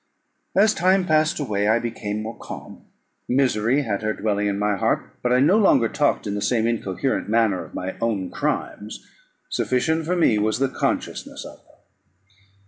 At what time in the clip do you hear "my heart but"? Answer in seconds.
4.57-5.31